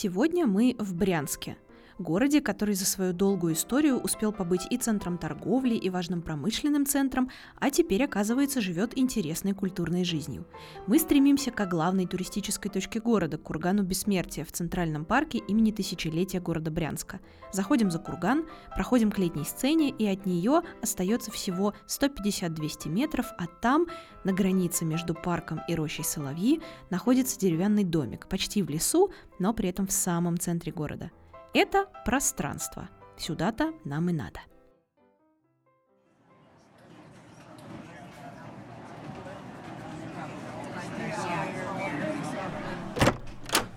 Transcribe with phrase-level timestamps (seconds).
[0.00, 1.56] Сегодня мы в Брянске–
[1.98, 7.30] городе, который за свою долгую историю успел побыть и центром торговли, и важным промышленным центром,
[7.56, 10.46] а теперь, оказывается, живет интересной культурной жизнью.
[10.86, 16.40] Мы стремимся к главной туристической точке города, к кургану Бессмертия в Центральном парке имени Тысячелетия
[16.40, 17.20] города Брянска.
[17.52, 18.44] Заходим за курган,
[18.74, 23.86] проходим к летней сцене, и от нее остается всего 150-200 метров, а там,
[24.24, 29.68] на границе между парком и рощей Соловьи, находится деревянный домик, почти в лесу, но при
[29.68, 31.10] этом в самом центре города–
[31.54, 32.88] это пространство.
[33.16, 34.40] Сюда-то нам и надо.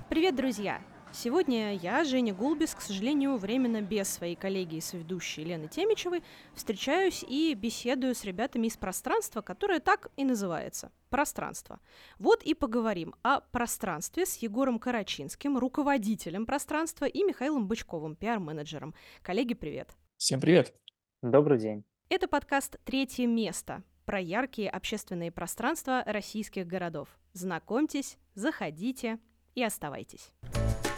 [0.09, 0.81] Привет, друзья!
[1.13, 7.23] Сегодня я, Женя Гулбис, к сожалению, временно без своей коллеги и соведущей Лены Темичевой, встречаюсь
[7.27, 11.81] и беседую с ребятами из пространства, которое так и называется– пространство.
[12.17, 18.95] Вот и поговорим о пространстве с Егором Карачинским, руководителем пространства, и Михаилом Бычковым, пиар-менеджером.
[19.21, 19.89] Коллеги, привет!
[20.15, 20.73] Всем привет!
[21.21, 21.83] Добрый день!
[22.07, 27.09] Это подкаст «Третье место» про яркие общественные пространства российских городов.
[27.33, 29.19] Знакомьтесь, заходите
[29.55, 30.31] и оставайтесь.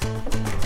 [0.04, 0.63] Thank you.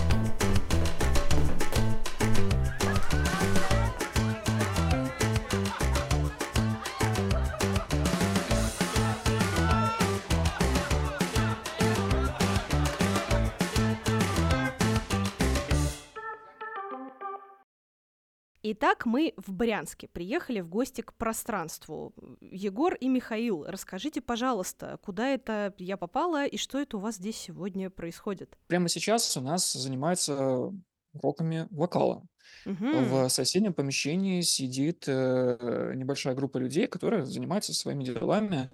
[18.69, 22.13] Итак, мы в Брянске приехали в гости к пространству.
[22.41, 27.37] Егор и Михаил, расскажите, пожалуйста, куда это я попала и что это у вас здесь
[27.37, 28.57] сегодня происходит?
[28.67, 30.73] Прямо сейчас у нас занимается
[31.13, 32.27] уроками вокала.
[32.65, 32.75] Угу.
[32.75, 38.69] В соседнем помещении сидит э, небольшая группа людей, которые занимаются своими делами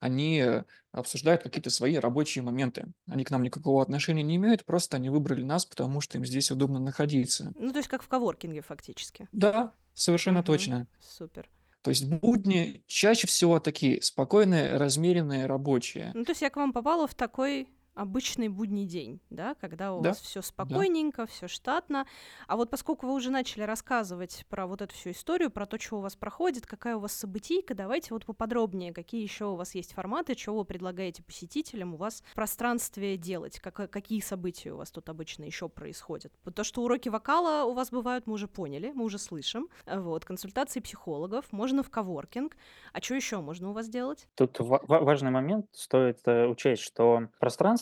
[0.00, 0.44] они
[0.92, 2.86] обсуждают какие-то свои рабочие моменты.
[3.08, 6.50] Они к нам никакого отношения не имеют, просто они выбрали нас, потому что им здесь
[6.50, 7.52] удобно находиться.
[7.56, 9.28] Ну, то есть как в коворкинге фактически.
[9.32, 10.46] Да, совершенно Мгм.
[10.46, 10.88] точно.
[11.00, 11.48] Супер.
[11.82, 16.10] То есть будни чаще всего такие спокойные, размеренные, рабочие.
[16.14, 17.68] Ну, то есть я к вам попала в такой
[18.00, 20.46] обычный будний день, да, когда у Да, вас все да.
[20.46, 22.06] спокойненько, все штатно.
[22.46, 25.98] А вот поскольку вы уже начали рассказывать про вот эту всю историю, про то, что
[25.98, 29.92] у вас проходит, какая у вас событийка, давайте вот поподробнее, какие еще у вас есть
[29.92, 34.90] форматы, что вы предлагаете посетителям у вас в пространстве делать, как, какие события у вас
[34.90, 36.32] тут обычно еще происходят.
[36.54, 39.68] То, что уроки вокала у вас бывают, мы уже поняли, мы уже слышим.
[39.86, 42.56] Вот, консультации психологов, можно в коворкинг.
[42.92, 44.26] А что еще можно у вас делать?
[44.36, 47.38] Тут ва- ва- важный момент, стоит э, учесть, что в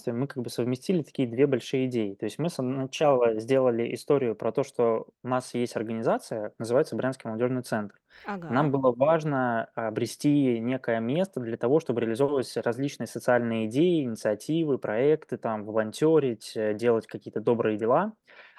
[0.08, 2.14] пространстве мы как бы совместили такие две большие идеи.
[2.14, 7.28] То есть мы сначала сделали историю про то, что у нас есть организация, называется Брянский
[7.28, 8.00] молодежный центр.
[8.24, 8.48] Ага.
[8.48, 15.36] Нам было важно обрести некое место для того, чтобы реализовывать различные социальные идеи, инициативы, проекты,
[15.36, 18.14] там, волонтерить, э, делать какие-то добрые дела.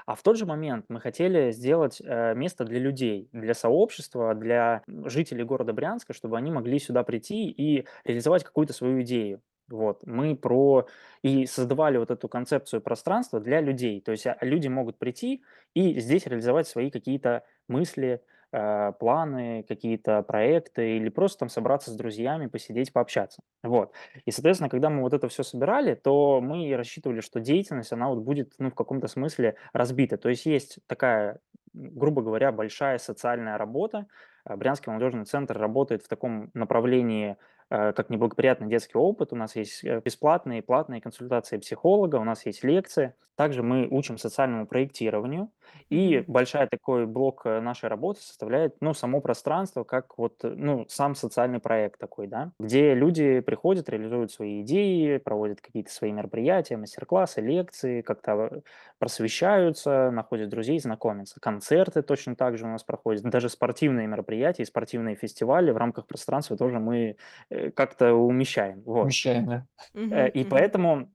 [0.06, 4.84] А в тот же момент мы хотели сделать э, место для людей, для сообщества, для
[4.88, 9.42] жителей города Брянска, чтобы они могли сюда прийти и реализовать какую-то свою идею.
[9.69, 10.88] Вот, мы про
[11.22, 14.02] и создавали вот эту концепцию пространства для людей.
[14.02, 15.44] То есть а, люди могут прийти
[15.74, 18.22] и здесь реализовать свои какие-то мысли,
[18.52, 23.41] э, планы, какие-то проекты или просто там собраться с друзьями, посидеть, пообщаться.
[23.63, 23.91] Вот.
[24.25, 28.19] И, соответственно, когда мы вот это все собирали, то мы рассчитывали, что деятельность, она вот
[28.19, 30.18] будет, ну, в каком-то смысле разбита.
[30.18, 31.40] То есть есть такая,
[31.74, 34.07] грубо говоря, большая социальная работа.
[34.46, 37.38] Э, Брянский молодежный центр работает в таком направлении
[37.69, 39.31] как неблагоприятный детский опыт.
[39.31, 43.13] У нас есть э, бесплатные и платные консультации психолога, у нас есть лекции.
[43.35, 45.52] Также мы учим социальному проектированию.
[45.90, 51.16] И большая такой блок э, нашей работы составляет, ну, само пространство, как вот, ну, сам
[51.16, 57.41] социальный проект такой, да, где люди приходят, реализуют свои идеи, проводят какие-то свои мероприятия, мастер-классы,
[57.41, 58.62] лекции, как-то
[59.00, 61.40] просвещаются, находят друзей, знакомятся.
[61.40, 66.57] Концерты точно так же у нас проходят, даже спортивные мероприятия, спортивные фестивали в рамках пространства
[66.57, 67.16] тоже мы
[67.50, 68.81] Э, как-то умещаем.
[68.86, 69.04] Вот.
[69.04, 69.66] Умещаем, да.
[69.94, 71.12] Э, и поэтому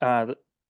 [0.00, 0.28] а,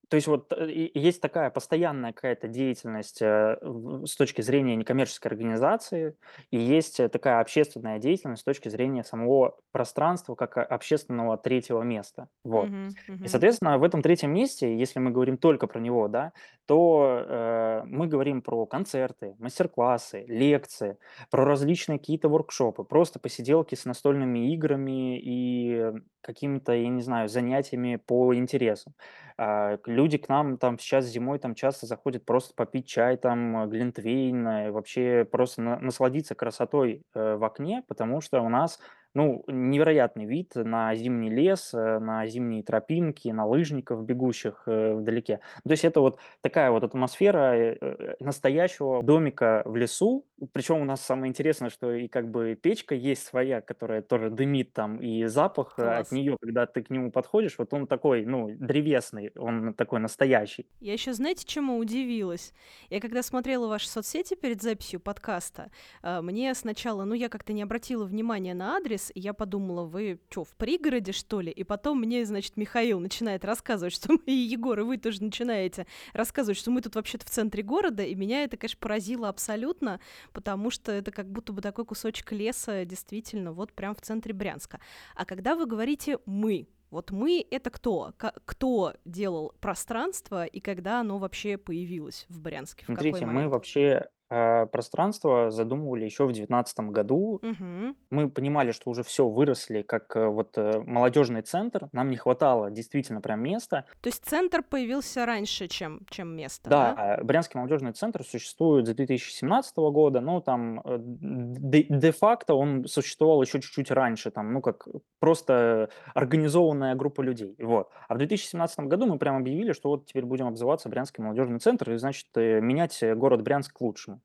[0.08, 3.56] то есть вот э, есть такая постоянная какая-то деятельность э,
[4.04, 6.16] с точки зрения некоммерческой организации,
[6.50, 12.28] и есть э, такая общественная деятельность с точки зрения самого пространства как общественного третьего места.
[12.44, 12.68] Вот.
[13.08, 16.32] И, соответственно, в этом третьем месте, если мы говорим только про него, да,
[16.66, 20.98] то э, мы говорим про концерты, мастер-классы, лекции,
[21.30, 25.92] про различные какие-то воркшопы, просто посиделки с настольными играми и
[26.24, 28.94] какими-то, я не знаю, занятиями по интересам.
[29.36, 34.46] А, люди к нам там сейчас зимой там часто заходят просто попить чай, там, глинтвейн,
[34.46, 38.78] э, вообще просто на насладиться красотой, э, в окне, потому что у нас
[39.16, 45.38] ну, невероятный вид на зимний лес, на зимние тропинки, на лыжников, бегущих вдалеке.
[45.64, 47.76] То есть это вот такая вот атмосфера
[48.18, 50.24] настоящего домика в лесу.
[50.52, 54.72] Причем у нас самое интересное, что и как бы печка есть своя, которая тоже дымит
[54.72, 56.10] там, и запах от Класс.
[56.10, 60.66] нее, когда ты к нему подходишь, вот он такой, ну, древесный, он такой настоящий.
[60.80, 62.52] Я еще, знаете, чему удивилась?
[62.90, 65.70] Я когда смотрела ваши соцсети перед записью подкаста,
[66.02, 70.20] а, мне сначала, ну, я как-то не обратила внимания на адрес, и я подумала, вы
[70.30, 71.52] что, в пригороде, что ли?
[71.52, 75.86] И потом мне, значит, Михаил начинает рассказывать, что мы, и Егор, и вы тоже начинаете
[76.12, 80.00] рассказывать, что мы тут вообще-то в центре города, и меня это, конечно, поразило абсолютно,
[80.34, 84.80] потому что это как будто бы такой кусочек леса, действительно, вот прям в центре Брянска.
[85.14, 88.12] А когда вы говорите «мы», вот мы— это кто?
[88.18, 92.84] Ка- кто делал пространство и когда оно вообще появилось в Брянске?
[92.84, 97.38] В Смотрите, мы вообще э, пространство задумывали еще в 2019 году.
[97.42, 97.96] Мгм.
[98.10, 101.88] Мы понимали, что уже все выросли как э, вот э, молодежный центр.
[101.92, 103.84] Нам не хватало действительно прям места.
[104.00, 106.94] То есть центр появился раньше, чем, чем место, да?
[106.94, 113.42] Да, Брянский молодежный центр существует с 2017 года, но там э, де- де-факто он существовал
[113.42, 114.88] еще чуть-чуть раньше, там, ну как
[115.20, 117.90] просто организованная группа людей, вот.
[118.08, 121.92] А в 2017 году мы прям объявили, что вот теперь будем обзываться Брянский молодежный центр,
[121.92, 124.20] и значит менять город Брянск к лучшему.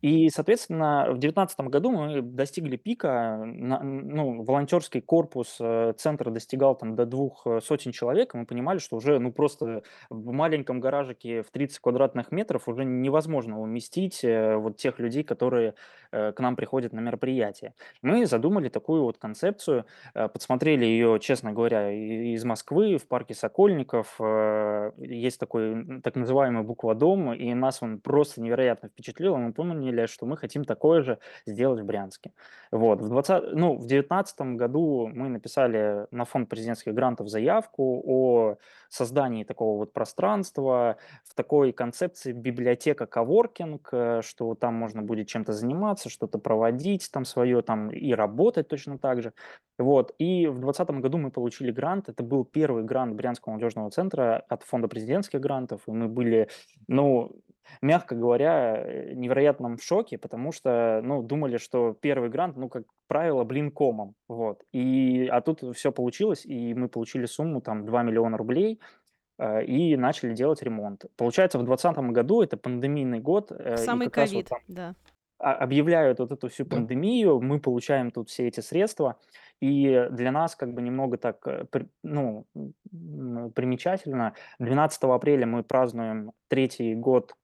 [0.00, 6.96] И, соответственно, в 2019 году мы достигли пика, ну, волонтерский корпус э, центра достигал там
[6.96, 11.42] до двух э, сотен человек, и мы понимали, что уже, ну, просто в маленьком гаражике
[11.42, 15.74] в 30 квадратных метров уже невозможно уместить э, вот тех людей, которые
[16.10, 17.72] к нам приходят на мероприятия.
[18.02, 24.20] Мы задумали такую вот концепцию, подсмотрели ее, честно говоря, из Москвы, в парке Сокольников.
[24.98, 29.21] Есть такой так называемый букводом, и нас он просто невероятно впечатлил.
[29.24, 32.32] И Мы поняли, что мы хотим такое же сделать в Брянске.
[32.70, 33.00] Вот.
[33.00, 38.56] В 20, ну, в 2019 году мы написали на фонд президентских грантов заявку о
[38.88, 45.52] создании такого вот пространства, в такой концепции библиотека коворкинг, э, что там можно будет чем-то
[45.52, 49.32] заниматься, что-то проводить там свое, там и работать точно так же.
[49.78, 50.14] Вот.
[50.18, 52.08] И в 2020 году мы получили грант.
[52.08, 55.82] Это был первый грант Брянского молодежного центра от фонда президентских грантов.
[55.86, 56.48] И мы были,
[56.88, 57.32] ну,
[57.80, 63.44] мягко говоря, э, невероятном шоке, потому что, ну, думали, что первый грант, ну, как правило,
[63.44, 64.62] блин комом, вот.
[64.72, 68.80] И, а тут все получилось, и мы получили сумму там 2 миллиона рублей,
[69.38, 71.04] э, и начали делать ремонт.
[71.16, 74.94] Получается, в 2020 году, это пандемийный год, э, Самый вот ковид, там да.
[75.38, 79.16] а- объявляют вот эту всю пандемию, мы получаем тут все эти средства,
[79.60, 81.46] и для нас как бы немного так,
[82.02, 82.46] ну,
[83.54, 87.34] примечательно, 12 апреля мы празднуем третий год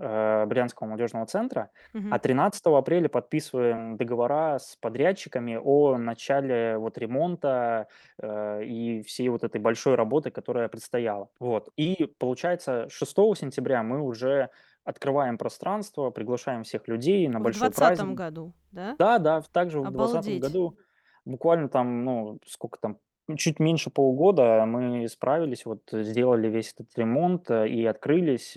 [0.00, 2.18] э, Брянского молодежного центра, а Мгм.
[2.20, 7.88] 13 апреля подписываем договора с подрядчиками о начале вот ремонта
[8.22, 11.28] э, и всей вот этой большой работы, которая предстояла.
[11.40, 11.68] Вот.
[11.76, 14.50] И получается, 6 сентября мы уже
[14.84, 18.16] открываем пространство, приглашаем всех людей на В большой праздник.
[18.16, 18.96] году, да?
[18.98, 20.42] Да, да, в- также в 2020 Обалдеть.
[20.42, 20.78] году
[21.24, 22.98] буквально там, ну, сколько там,
[23.36, 28.56] чуть меньше полугода мы справились, вот э, сделали весь этот ремонт э, и открылись.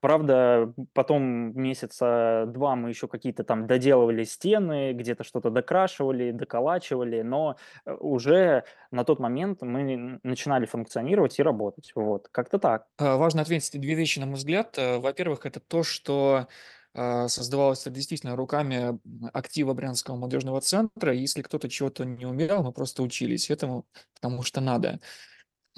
[0.00, 1.22] Правда, потом
[1.58, 8.64] месяца два мы еще какие-то там доделывали стены, где-то что-то докрашивали, доколачивали, но э, уже
[8.90, 11.92] на тот момент мы начинали функционировать и работать.
[11.94, 12.86] Вот, как-то так.
[12.98, 14.76] А, Важно отметить две вещи, на мой взгляд.
[14.78, 16.46] Э, Во-первых, это то, что
[16.94, 18.98] создавалось это действительно руками
[19.32, 21.14] актива Брянского молодежного центра.
[21.14, 25.00] Если кто-то чего-то не умел, мы просто учились этому, потому что надо.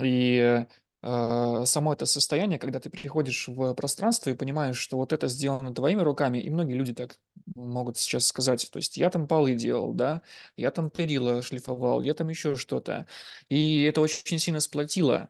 [0.00, 0.64] И
[1.02, 5.74] э, само это состояние, когда ты приходишь в пространство и понимаешь, что вот это сделано
[5.74, 7.16] твоими руками, и многие люди так
[7.54, 10.22] могут сейчас сказать, то есть я там полы делал, да,
[10.56, 13.06] я там перила шлифовал, я там еще что-то.
[13.48, 15.28] И это очень сильно сплотило.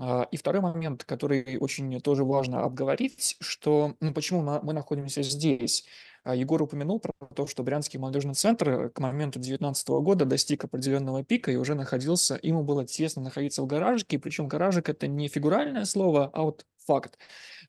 [0.00, 5.84] А, И второй момент, который очень тоже важно обговорить, что ну, почему мы находимся здесь.
[6.24, 11.24] А, Егор упомянул про то, что Брянский молодежный центр к моменту 2019 года достиг определенного
[11.24, 15.84] пика и уже находился, ему было тесно находиться в гаражике, причем гаражик это не фигуральное
[15.84, 17.18] слово, а вот факт.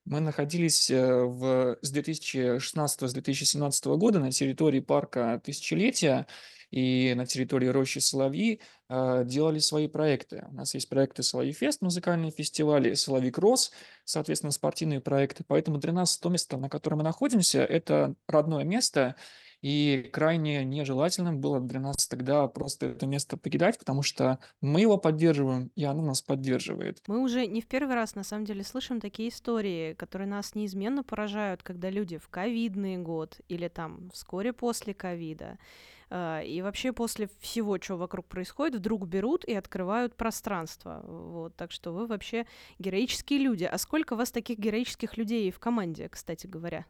[0.06, 6.26] Мы находились э, в, с 2016-2017 года на территории парка Тысячелетия
[6.72, 10.46] и на территории рощи Соловьи э, делали свои проекты.
[10.50, 13.72] У нас есть проекты Соловьи Фест, музыкальные фестивали, Соловьи Кросс,
[14.04, 15.44] соответственно, спортивные проекты.
[15.48, 19.16] Поэтому для нас то место, на котором мы находимся, это родное место,
[19.62, 24.98] и крайне нежелательным было для нас тогда просто это место покидать, потому что мы его
[24.98, 27.02] поддерживаем, и оно нас поддерживает.
[27.08, 31.04] Мы уже не в первый раз, на самом деле, слышим такие истории, которые нас неизменно
[31.04, 37.30] поражают, когда люди в ковидный год или там вскоре после ковида А, и вообще после
[37.40, 41.02] всего, что вокруг происходит, вдруг берут и открывают пространство.
[41.06, 42.48] Вот, так что вы вообще
[42.80, 43.66] героические люди.
[43.66, 46.86] А сколько вас таких героических людей в команде, кстати говоря?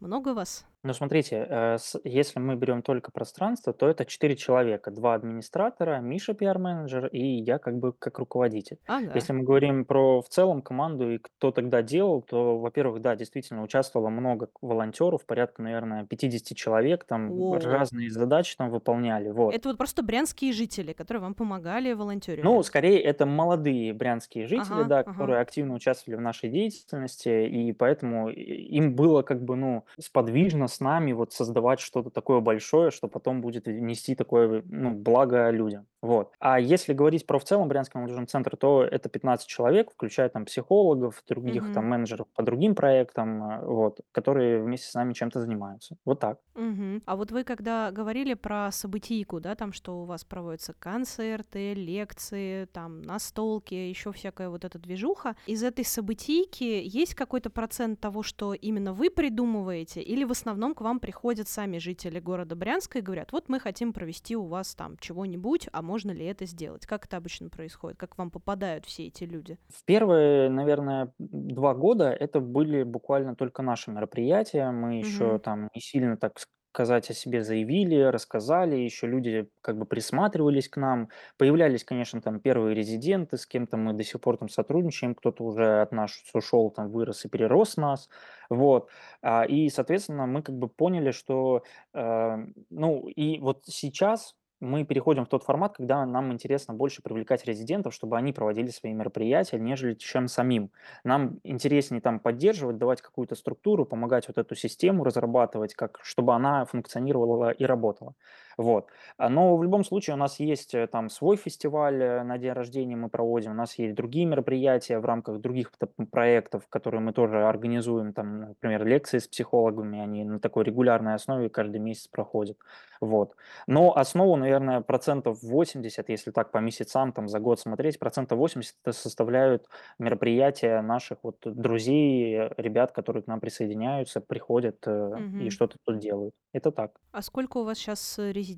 [0.00, 0.66] Много вас?
[0.84, 5.98] Ну, смотрите, э, с если мы берем только пространство, то это 4 человека: 2 администратора,
[6.00, 8.78] Миша пиар-менеджер и я как бы как руководитель.
[8.86, 9.12] Ага.
[9.12, 13.62] Если мы говорим про в целом команду и кто тогда делал, то, во-первых, да, действительно
[13.62, 17.58] участвовало много волонтеров, порядка, наверное, 50 человек, там О.
[17.60, 19.56] разные задачи там выполняли, вот.
[19.56, 22.42] Это вот просто брянские жители, которые вам помогали, волонтерили.
[22.42, 25.12] Ну, скорее, это молодые брянские жители, Ага, да, ага.
[25.12, 28.40] которые активно участвовали в нашей деятельности, и поэтому и
[28.76, 33.42] им было как бы, ну, сподвижно с нами вот создавать что-то такое большое, что потом
[33.42, 35.86] будет нести такое, ну, благо людям.
[36.02, 36.32] Вот.
[36.38, 40.46] А если говорить про в целом Брянский молодежный центр, то это 15 человек, включая там
[40.46, 41.72] психологов, других Мгм.
[41.72, 45.96] там менеджеров по другим проектам, а, вот, которые вместе с нами чем-то занимаются.
[46.04, 46.38] Вот так.
[46.56, 47.02] Мгм.
[47.06, 52.64] А вот вы когда говорили про событийку, да, там, что у вас проводятся концерты, лекции,
[52.66, 58.52] там, настолки, еще всякая вот эта движуха, из этой событийки есть какой-то процент того, что
[58.52, 63.30] именно вы придумываете, или в основном к вам приходят сами жители города Брянска и говорят,
[63.32, 66.86] вот мы хотим провести у вас там чего-нибудь, а можно ли это сделать?
[66.86, 67.98] Как это обычно происходит?
[67.98, 69.58] Как вам попадают все эти люди?
[69.68, 74.70] В первые, наверное, 2 года это были буквально только наши мероприятия.
[74.72, 75.38] Мы еще Мгм.
[75.38, 76.40] там не сильно, так
[76.72, 81.08] сказать, о себе заявили, рассказали, еще люди как бы присматривались к нам.
[81.36, 85.82] Появлялись, конечно, там первые резиденты, с кем-то мы до сих пор там сотрудничаем, кто-то уже
[85.82, 88.08] от нас ушел, там вырос и перерос нас.
[88.48, 88.88] Вот.
[89.22, 91.62] А, и, соответственно, мы как бы поняли, что,
[91.94, 92.36] э,
[92.70, 97.94] ну, и вот сейчас мы переходим в тот формат, когда нам интересно больше привлекать резидентов,
[97.94, 100.70] чтобы они проводили свои мероприятия, нежели чем самим.
[101.04, 106.64] Нам интереснее там поддерживать, давать какую-то структуру, помогать вот эту систему разрабатывать, как, чтобы она
[106.66, 108.14] функционировала и работала.
[108.60, 108.88] Вот.
[109.16, 112.52] А, Но в любом случае у нас есть э, там свой фестиваль э, на день
[112.52, 115.72] рождения мы проводим, у нас есть другие мероприятия в рамках других
[116.10, 121.48] проектов, которые мы тоже организуем, там, например, лекции с психологами, они на такой регулярной основе
[121.48, 122.58] каждый месяц проходят.
[123.00, 123.34] Вот.
[123.66, 128.74] Но основу, наверное, процентов 80, если так по месяцам, там за год смотреть, процентов 80
[128.84, 135.48] это составляют мероприятия наших вот друзей, э, ребят, которые к нам присоединяются, приходят э, и
[135.48, 136.34] что-то тут делают.
[136.52, 136.92] Это так.
[137.12, 138.49] А сколько у вас сейчас резидентов?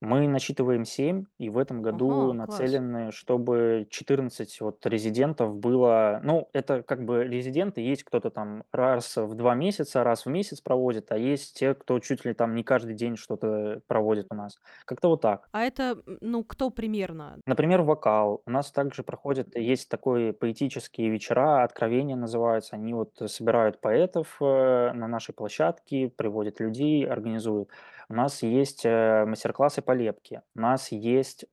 [0.00, 2.80] Мы насчитываем 7, и в этом году Ага, класс.
[2.80, 6.20] нацелены, чтобы 14 вот резидентов было.
[6.24, 10.60] Ну, это как бы резиденты, есть кто-то там раз в два месяца, раз в месяц
[10.62, 14.58] проводит, а есть те, кто чуть ли там не каждый день что-то проводит у нас.
[14.86, 15.50] Как-то вот так.
[15.52, 17.40] А это, м, ну, кто примерно?
[17.46, 18.42] Например, вокал.
[18.46, 22.76] У нас также проходят, есть такой поэтические вечера, откровения называются.
[22.76, 27.70] Они вот собирают поэтов э, на нашей площадке, приводят людей, организуют.
[28.10, 30.42] У нас есть э, мастер-классы по лепке.
[30.56, 31.44] У нас есть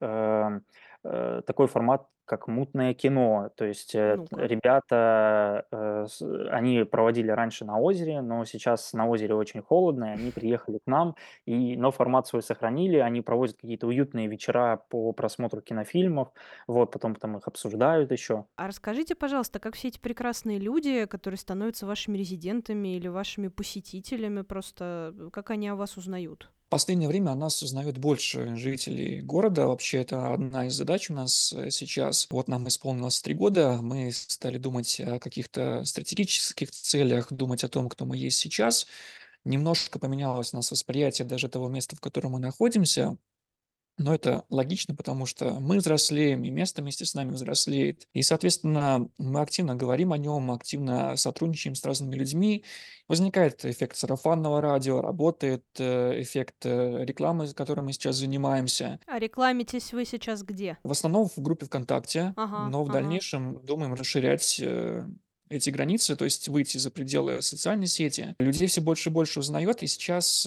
[1.08, 3.52] э, такой формат, как мутное кино.
[3.56, 4.42] То есть э, Ну-ка.
[4.46, 6.22] ребята, э, с-
[6.52, 10.88] они проводили раньше на озере, но сейчас на озере очень холодно, и они приехали к
[10.88, 12.98] нам, и, но формат свой сохранили.
[12.98, 16.30] Они проводят какие-то уютные вечера по просмотру кинофильмов,
[16.68, 18.46] вот, потом там их обсуждают еще.
[18.58, 24.42] А расскажите, пожалуйста, как все эти прекрасные люди, которые становятся вашими резидентами или вашими посетителями,
[24.42, 26.52] просто как они о вас узнают?
[26.67, 29.67] В последнее время о нас узнают больше жителей города.
[29.67, 32.27] Вообще, это одна из задач у нас э, сейчас.
[32.29, 37.88] Вот нам исполнилось три года, мы стали думать о каких-то стратегических целях, думать о том,
[37.88, 38.86] кто мы есть сейчас.
[39.45, 43.17] Немножко поменялось у нас восприятие даже того места, в котором мы находимся.
[43.98, 48.08] Но это логично, потому что мы взрослеем, и место вместе с нами взрослеет.
[48.13, 52.63] И, соответственно, мы активно говорим о нем, активно сотрудничаем с разными людьми.
[53.08, 59.00] Возникает эффект сарафанного радио, работает э, эффект э, рекламы, которой мы сейчас занимаемся.
[59.08, 60.77] А рекламитесь вы сейчас где?
[60.84, 63.00] В основном в группе ВКонтакте, Ага, но в ага.
[63.00, 65.08] дальнейшем думаем расширять э,
[65.50, 68.36] эти границы, то есть выйти за пределы социальной сети.
[68.39, 70.46] Людей все больше и больше узнает, и сейчас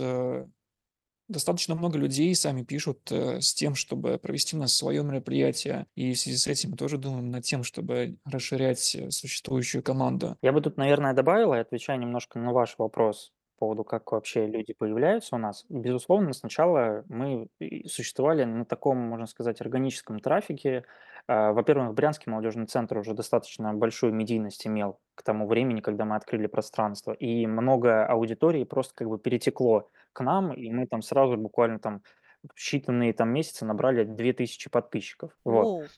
[1.30, 5.86] достаточно много людей сами пишут э, с тем, чтобы провести у нас свое мероприятие.
[5.94, 10.36] И в связи с этим мы тоже думаем над тем, чтобы расширять э, существующую команду.
[10.42, 14.46] Я бы тут, наверное, добавил, и отвечая немножко на ваш вопрос по поводу, как вообще
[14.46, 15.64] люди появляются у нас.
[15.68, 17.48] Безусловно, сначала мы
[17.86, 20.84] существовали на таком, можно сказать, органическом трафике.
[21.30, 26.16] А, Во-первых, Брянский молодежный центр уже достаточно большую медийность имел к тому времени, когда мы
[26.16, 27.12] открыли пространство.
[27.12, 32.02] И много аудитории просто как бы перетекло к нам, и мы там сразу буквально там
[32.58, 35.30] считанные там месяцы набрали 2000 подписчиков.
[35.44, 35.88] Вот.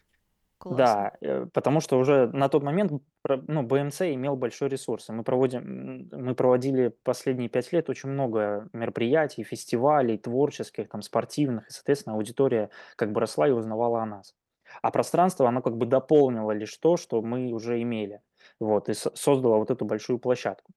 [0.58, 0.84] Классно.
[0.84, 2.92] Да, э, потому что уже на тот момент
[3.24, 5.08] ну, БМЦ имел большой ресурс.
[5.08, 11.68] И мы проводим мы проводили последние 5 лет очень много мероприятий, фестивалей творческих, там, спортивных,
[11.68, 14.34] и, соответственно, аудитория как бы росла и узнавала о нас.
[14.80, 18.20] А пространство, оно как бы дополнило лишь то, что мы уже имели.
[18.60, 20.72] Вот, и со создало вот эту большую площадку.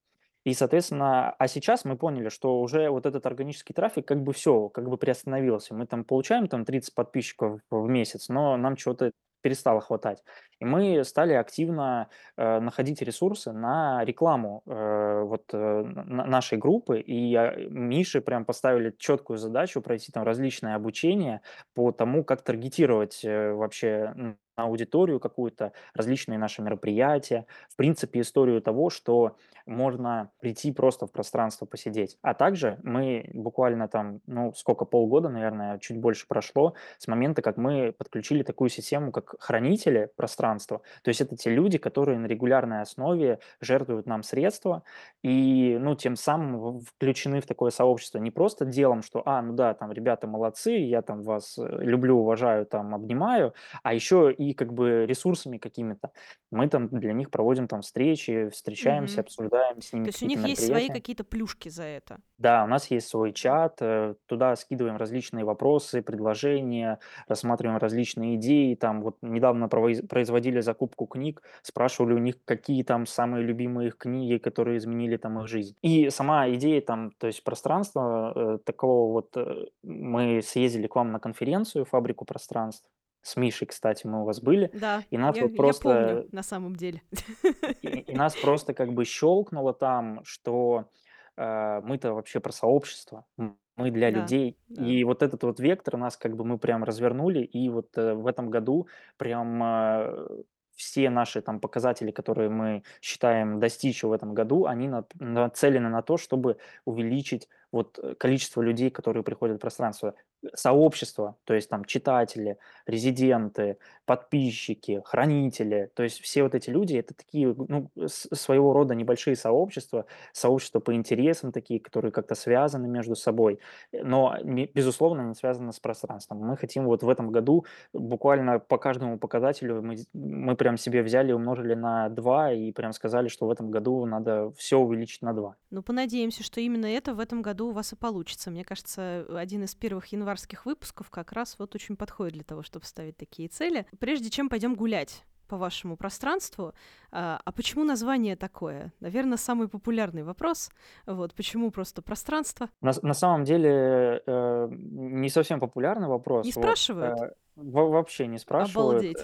[0.45, 4.69] И, соответственно, а сейчас мы поняли, что уже вот этот органический трафик как бы все,
[4.69, 5.73] как бы приостановился.
[5.73, 9.11] Мы там получаем там 30 подписчиков в месяц, но нам чего-то
[9.41, 10.23] перестало хватать.
[10.59, 16.99] И мы стали активно э, находить ресурсы на рекламу э, вот э, нашей группы.
[16.99, 21.41] И я, Мише прям поставили четкую задачу пройти там различное обучение
[21.73, 28.89] по тому, как таргетировать э, вообще аудиторию какую-то, различные наши мероприятия, в принципе, историю того,
[28.89, 29.35] что
[29.65, 32.17] можно прийти просто в пространство посидеть.
[32.21, 37.57] А также мы буквально там, ну, сколько, полгода, наверное, чуть больше прошло с момента, как
[37.57, 40.81] мы подключили такую систему, как хранители пространства.
[41.03, 44.83] То есть это те люди, которые на регулярной основе жертвуют нам средства
[45.24, 49.74] и, ну, тем самым включены в такое сообщество не просто делом, что, а, ну да,
[49.74, 55.05] там, ребята молодцы, я там вас э, люблю, уважаю, там, обнимаю, а еще как бы
[55.05, 56.11] ресурсами какими-то.
[56.51, 59.21] Мы там для них проводим там встречи, встречаемся, Мгм.
[59.21, 62.19] обсуждаем с То ними есть у них есть свои какие-то плюшки за это.
[62.37, 68.75] Да, у нас есть свой чат, э, туда скидываем различные вопросы, предложения, рассматриваем различные идеи.
[68.75, 74.37] Там вот недавно производили закупку книг, спрашивали у них, какие там самые любимые их книги,
[74.37, 75.75] которые изменили там их жизнь.
[75.81, 81.11] И сама идея там, то есть пространство э, такого вот, э, мы съездили к вам
[81.11, 82.89] на конференцию «Фабрику пространств»,
[83.25, 86.27] с Мишей, кстати, мы у вас были, Да, и нас я, вот я помню просто
[86.32, 87.01] на самом деле.
[87.82, 90.89] и и нас просто как бы щелкнуло там, что,
[91.38, 94.58] э, мы-то вообще про сообщество, м, мы для Да, людей.
[94.67, 94.98] да.
[94.98, 98.27] И вот этот вот вектор нас как бы мы прям развернули, и вот, э, в
[98.27, 100.27] этом году прям, э,
[100.75, 106.01] все наши там показатели, которые мы считаем достичь в этом году, они нап нацелены на
[106.01, 110.15] то, чтобы увеличить вот, э, количество людей, которые приходят в пространство.
[110.44, 115.89] Э, сообщество, то есть там читатели, резиденты, подписчики, хранители.
[115.94, 120.93] То есть все вот эти люди- это такие, ну, своего рода небольшие сообщества, сообщества по
[120.93, 123.60] интересам такие, которые как-то связаны между собой,
[123.91, 126.39] э, но безусловно, не связаны с пространством.
[126.39, 131.34] Мы хотим вот в этом году буквально по каждому показателю мы мы прям себе взяли
[131.34, 135.56] умножили на 2 и прям сказали, что в этом году надо все увеличить на 2.
[135.71, 138.51] Ну, понадеемся, что именно это в этом году у вас и получится.
[138.51, 142.86] Мне кажется, один из первых январских выпусков как раз вот очень подходит для того, чтобы
[142.86, 143.86] ставить такие цели.
[143.99, 146.73] Прежде чем пойдем гулять по вашему пространству,
[147.12, 148.91] а, а почему название такое?
[148.99, 150.69] Наверное, самый популярный вопрос.
[151.06, 152.69] Вот почему просто пространство?
[152.82, 156.45] На на самом деле, э, не совсем популярный Не вопрос.
[156.45, 157.21] Вот, спрашивают?
[157.21, 159.00] э, во вообще не спрашивают.
[159.00, 159.18] Обалдеть.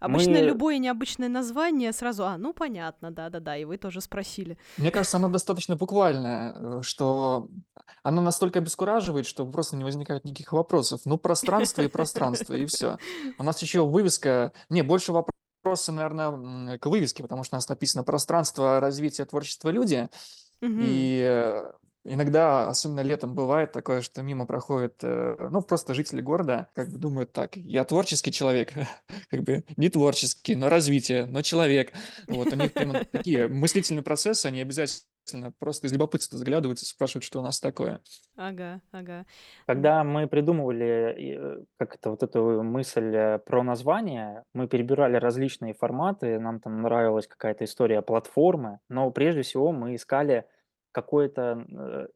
[0.00, 4.56] Обычно мы любое необычное название сразу, а, ну понятно, да-да-да, и вы тоже спросили.
[4.76, 7.48] Мне кажется, оно достаточно буквальное, э, что
[8.02, 11.00] оно настолько обескураживает, что просто не возникает никаких вопросов.
[11.04, 12.98] Ну, пространство и пространство, и все.
[13.38, 14.52] У нас еще вывеска...
[14.68, 20.08] Не, больше вопросы, наверное, к вывеске, потому что у нас написано «Пространство развития творчества люди».
[20.60, 21.72] И э,
[22.08, 26.98] иногда, особенно летом, бывает такое, что мимо проходят, э, ну, просто жители города, как бы
[26.98, 28.72] думают так, я творческий человек,
[29.30, 31.92] как бы не творческий, но развитие, но человек.
[32.26, 37.40] Вот, у них прямо такие мыслительные процессы, они обязательно просто из любопытства заглядываются, спрашивают, что
[37.40, 38.00] у нас такое.
[38.36, 39.26] Ага, ага.
[39.66, 45.74] Когда мы придумывали, э, как это, вот эту мысль, э, про название, мы перебирали различные
[45.74, 50.46] форматы, нам там нравилась какая-то история платформы, но прежде всего мы искали
[50.92, 51.64] какое-то,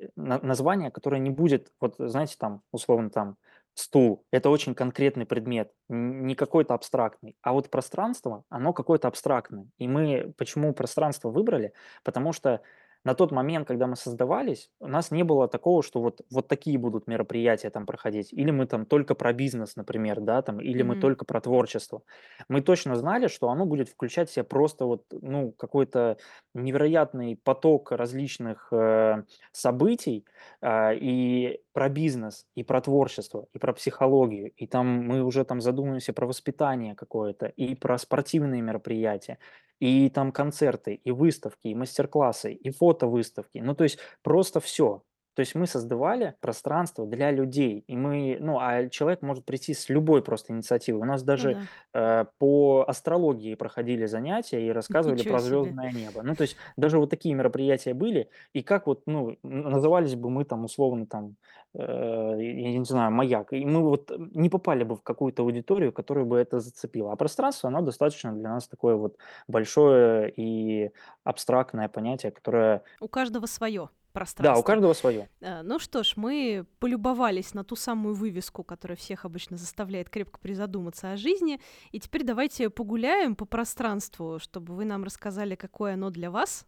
[0.01, 3.37] э, на название, которое не будет, вот знаете, там, условно, там,
[3.75, 9.67] стул- это очень конкретный предмет, не какой-то абстрактный, а вот пространство- оно какое-то абстрактное.
[9.79, 11.73] И мы почему пространство выбрали?
[12.05, 12.61] Потому что
[13.05, 16.79] на тот момент, когда мы создавались, у нас не было такого, что вот, вот такие
[16.79, 18.33] будут мероприятия там проходить.
[18.33, 21.01] Или мы там только про бизнес, например, да, там, или мы мгм.
[21.01, 22.03] только про творчество.
[22.49, 26.17] Мы точно знали, что оно будет включать в себя просто вот, ну, какой-то
[26.55, 30.25] невероятный поток различных э, событий
[30.61, 34.53] а, и про бизнес, и про творчество, и про психологию.
[34.57, 39.39] И там мы уже там задумываемся про воспитание какое-то, и про спортивные мероприятия,
[39.81, 43.59] и там концерты, и выставки, и мастер-классы, и фотовыставки.
[43.59, 45.03] Ну, то есть просто все.
[45.35, 49.88] То есть мы создавали пространство для людей, и мы, ну, а человек может прийти с
[49.88, 51.01] любой просто инициативой.
[51.03, 51.59] У нас Ну даже
[51.95, 52.23] да.
[52.23, 55.62] э, по астрологии проходили занятия и рассказывали Ничего про себе.
[55.62, 56.23] звездное небо.
[56.23, 60.45] Ну, то есть даже вот такие мероприятия были, и как вот, ну, назывались бы мы
[60.45, 61.37] там условно там,
[61.75, 65.92] э, я не знаю, маяк, и мы вот э, не попали бы в какую-то аудиторию,
[65.92, 67.12] которую бы это зацепило.
[67.12, 69.16] А пространство, оно достаточно для нас такое вот
[69.49, 70.90] большое и
[71.25, 74.62] абстрактное понятие, которое, У каждого свое да, у пространство.
[74.62, 75.29] каждого свое.
[75.40, 80.38] Э, Ну что ж, мы полюбовались на ту самую вывеску, которая всех обычно заставляет крепко
[80.38, 81.61] призадуматься о жизни.
[81.90, 86.66] И теперь давайте погуляем по пространству, чтобы вы нам рассказали, какое оно для вас.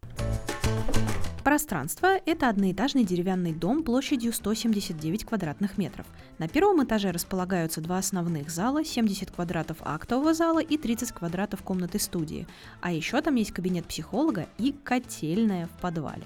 [1.45, 6.07] Пространство– это одноэтажный деревянный дом площадью 179 квадратных метров.
[6.39, 11.99] На первом этаже располагаются два основных зала, 70 квадратов актового зала и 30 квадратов комнаты
[11.99, 12.47] студии.
[12.81, 16.23] А еще там есть кабинет психолога и котельная в подвале.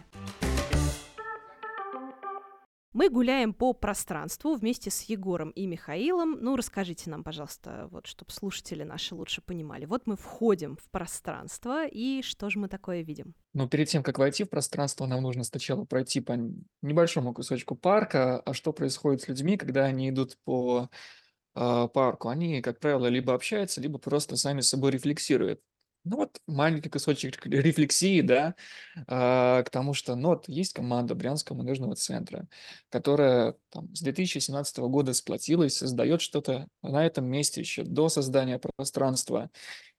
[2.92, 6.40] Мы гуляем по пространству вместе с Егором и Михаилом.
[6.42, 9.86] Ну, расскажите нам, пожалуйста, вот, чтобы слушатели наши лучше понимали.
[9.86, 13.36] Вот мы входим в пространство, и что же мы такое видим?
[13.54, 16.36] Но перед тем, как войти в пространство, нам нужно сначала пройти по
[16.82, 18.40] небольшому кусочку парка.
[18.40, 20.90] А что происходит с людьми, когда они идут по
[21.54, 22.30] а, парку?
[22.30, 25.62] Они, как правило, либо общаются, либо просто сами собой рефлексируют.
[26.06, 28.56] Ну вот маленький кусочек рефлексии, да,
[29.08, 32.48] а, к тому, что ну, вот есть команда Брянского молодежного центра,
[32.90, 39.50] которая там, с 2017 года сплотилась, создает что-то на этом месте еще до создания пространства.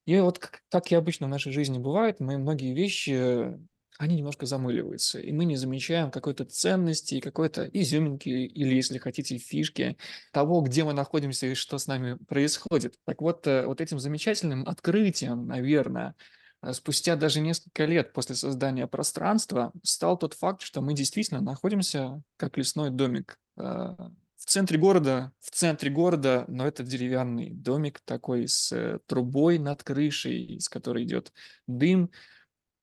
[0.07, 3.59] И вот как, как и обычно в нашей жизни бывает, мы многие вещи,
[4.01, 9.99] они немножко замыливаются, и мы не замечаем какой-то ценности, какой-то изюминки, или, если хотите, фишки
[10.33, 12.95] того, где мы находимся и что с нами происходит.
[13.05, 16.15] Так вот, э, вот этим замечательным открытием, наверное,
[16.63, 22.23] э, спустя даже несколько лет после создания пространства стал тот факт, что мы действительно находимся
[22.39, 28.49] как лесной домик э, в центре города, в центре города, но это деревянный домик такой
[28.49, 31.35] с трубой над крышей, из которой идет
[31.67, 32.11] дым.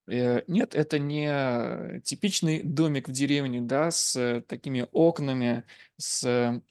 [0.08, 5.64] Э, Нет, это не типичный домик в деревне, да, с э, такими окнами,
[5.98, 6.62] с э,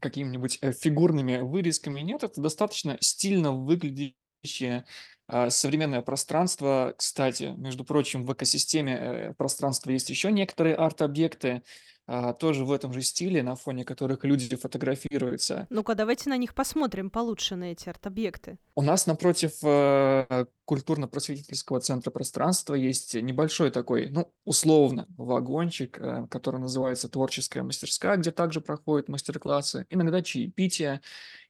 [0.00, 2.00] какими-нибудь фигурными вырезками.
[2.00, 4.84] Нет, это достаточно стильно выглядящее
[5.28, 6.94] а, современное пространство.
[6.96, 11.62] Кстати, между прочим, в экосистеме пространства есть еще некоторые арт-объекты,
[12.08, 15.66] а, тоже в этом же стиле, на фоне которых люди фотографируются.
[15.70, 18.58] Ну-ка, давайте на них посмотрим получше, на эти арт-объекты.
[18.76, 26.60] У нас напротив э, культурно-просветительского центра пространства есть небольшой такой, ну, условно, вагончик, э, который
[26.60, 31.00] называется «Творческая мастерская», где также проходят мастер-классы, иногда чаепития,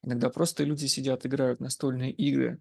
[0.03, 2.61] иногда просто люди сидят, играют настольные игры.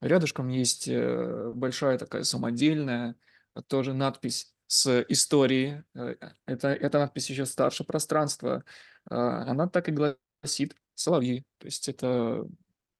[0.00, 3.16] Рядышком есть э, большая такая самодельная,
[3.56, 5.82] э, тоже надпись с историей.
[5.94, 6.14] Э,
[6.46, 8.64] Это, эта надпись еще старше пространства.
[9.08, 11.44] А, Она так и гласит «Соловьи».
[11.58, 12.46] То есть это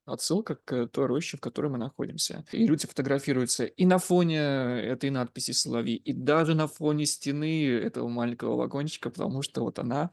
[0.06, 2.44] отсылка к той роще, в которой мы находимся.
[2.52, 8.08] И люди фотографируются и на фоне этой надписи «Соловьи», и даже на фоне стены этого
[8.08, 10.10] маленького вагончика, потому что вот она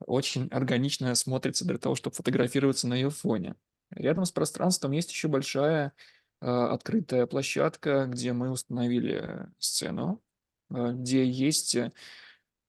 [0.00, 3.56] очень органично смотрится для того, чтобы фотографироваться на ее фоне.
[3.90, 5.92] Рядом с пространством есть еще большая
[6.40, 10.25] э, открытая площадка, где мы установили сцену, э,
[10.70, 11.92] где есть э,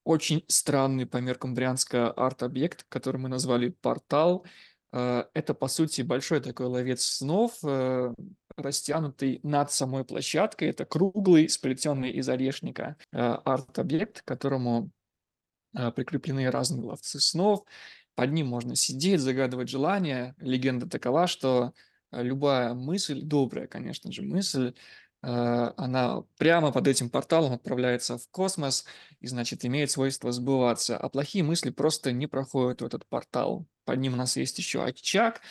[0.04, 4.46] очень странный по меркам Брянска арт-объект, который мы назвали «Портал».
[4.94, 8.14] Э, Это, по сути, большой такой ловец снов, э,
[8.56, 10.70] растянутый над самой площадкой.
[10.70, 14.92] Это круглый, сплетенный из орешника э, арт-объект, к которому
[15.78, 17.64] а, прикреплены разные ловцы снов.
[18.16, 20.36] Под ним можно сидеть, загадывать желания.
[20.40, 21.74] Легенда такова, что
[22.10, 24.74] а, любая мысль, добрая, конечно же, мысль, а,
[25.22, 28.86] она прямо под этим порталом отправляется в космос
[29.20, 30.98] и, значит, имеет свойство сбываться.
[30.98, 33.66] А плохие мысли просто не проходят в этот портал.
[33.86, 35.42] Под ним у нас есть еще очаг,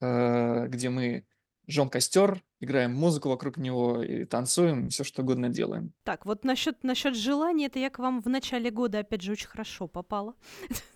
[0.00, 1.24] а, где мы
[1.68, 5.92] жжем костер, играем музыку вокруг него и танцуем, все что угодно делаем.
[6.02, 9.48] Так, вот насчет, насчет желаний, это я к вам в начале года, опять же, очень
[9.48, 10.34] хорошо попала.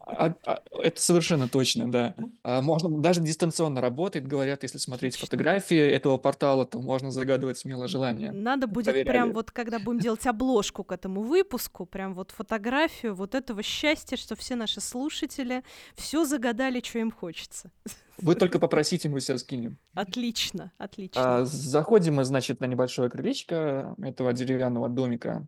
[0.00, 2.14] А- а, Это совершенно точно, да.
[2.42, 7.88] А, Можно даже дистанционно работает, говорят, если смотреть фотографии этого портала, то можно загадывать смело
[7.88, 8.32] желание.
[8.32, 9.32] Надо будет прям Проверяли.
[9.32, 14.36] вот, когда будем делать обложку к этому выпуску, прям вот фотографию вот этого счастья, что
[14.36, 15.62] все наши слушатели
[15.94, 17.70] все загадали, что им хочется.
[18.18, 19.78] Вы только попросите, мы все скинем.
[19.94, 21.38] Отлично, отлично.
[21.40, 25.46] А, Заходим мы, значит, на небольшое крылечко этого деревянного домика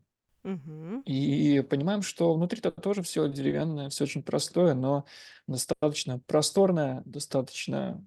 [1.07, 5.07] И понимаем, что внутри-то тоже все деревянное, все очень простое, но
[5.47, 8.05] достаточно просторное, достаточно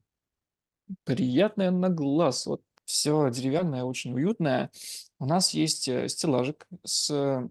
[1.03, 2.45] приятное на глаз.
[2.45, 4.71] Вот все деревянное, очень уютное.
[5.19, 7.49] У нас есть э, стеллажик с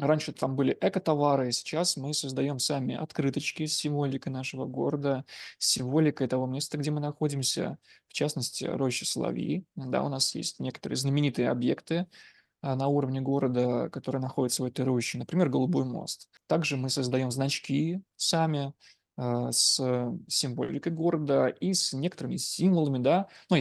[0.00, 5.26] Раньше там были экотовары, сейчас мы создаем сами открыточки с символикой нашего города,
[5.58, 7.76] с символикой того места, где мы находимся,
[8.08, 9.66] в частности, роща Соловьи.
[9.76, 12.06] Да, у нас есть некоторые знаменитые объекты
[12.62, 16.28] на уровне города, которые находятся в этой роще, например, Голубой мост.
[16.46, 18.72] Также мы создаем значки сами,
[19.16, 19.76] а, с
[20.28, 23.28] символикой города и с некоторыми символами, да.
[23.50, 23.56] Ну,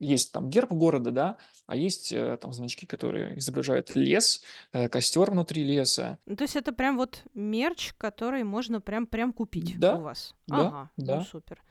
[0.00, 1.36] есть там герб города, да,
[1.66, 6.18] а есть э, там значки, которые изображают лес, э, костер внутри леса.
[6.26, 10.34] Ну, то есть это прям вот мерч, который можно прям прям купить у Да, вас.
[10.46, 11.62] да, Ага, ну да, супер.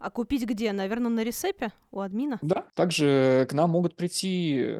[0.00, 0.72] А купить где?
[0.72, 2.38] Наверное, на ресепе у админа?
[2.42, 2.66] да.
[2.74, 4.76] Также к нам могут прийти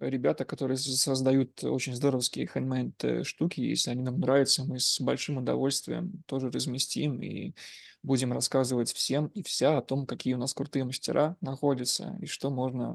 [0.00, 3.60] ребята, которые создают очень здоровские handmade э, штуки.
[3.60, 7.54] Если они нам нравятся, мы с большим удовольствием тоже разместим и
[8.02, 12.50] будем рассказывать всем и вся о том, какие у нас крутые мастера находятся и что
[12.50, 12.94] можно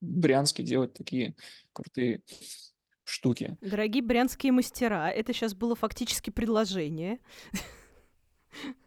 [0.00, 1.36] в Брянске делать такие
[1.72, 2.22] крутые
[3.04, 3.56] штуки.
[3.60, 7.18] Дорогие брянские мастера, это сейчас было фактически предложение.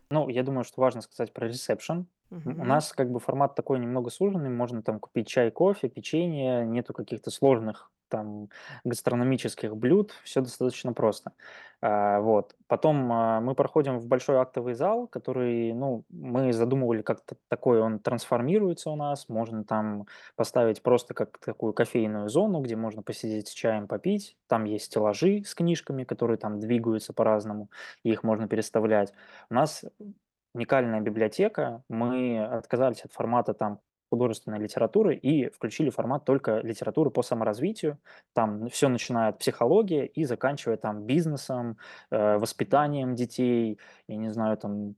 [0.09, 2.07] Ну, я думаю, что важно сказать про ресепшн.
[2.31, 6.93] У нас как бы формат такой немного суженный, можно там купить чай, кофе, печенье, нету
[6.93, 8.49] каких-то сложных там
[8.83, 11.31] гастрономических блюд, все достаточно просто.
[11.81, 12.55] А, вот.
[12.67, 17.97] Потом а, мы проходим в большой актовый зал, который, ну, мы задумывали как-то такой, он
[17.97, 20.05] трансформируется у нас, можно там
[20.35, 25.43] поставить просто как такую кофейную зону, где можно посидеть с чаем, попить, там есть стеллажи
[25.43, 27.71] с книжками, которые там двигаются по-разному,
[28.03, 29.11] их можно переставлять.
[29.49, 29.83] У нас
[30.53, 31.83] уникальная библиотека.
[31.89, 33.79] Мы отказались от формата там
[34.13, 37.97] художественной литературы и включили формат только литературы по саморазвитию.
[38.33, 41.77] Там все начиная от психологии и заканчивая там бизнесом,
[42.11, 44.95] э, воспитанием детей, я не знаю, там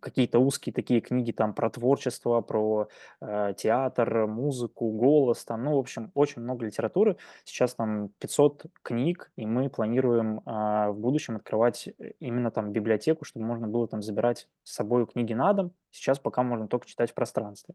[0.00, 2.88] какие-то узкие такие книги там про творчество, про
[3.20, 7.16] э, театр, музыку, голос, там, ну, в общем, очень много литературы.
[7.44, 13.24] Сейчас там 500 книг, и мы планируем э, в будущем открывать э, именно там библиотеку,
[13.24, 15.72] чтобы можно было там забирать с собой книги на дом.
[15.90, 17.74] Сейчас пока можно только читать в пространстве.